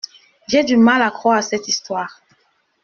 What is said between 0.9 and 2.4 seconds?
à croire cette histoire.